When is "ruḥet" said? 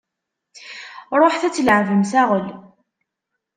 1.19-1.43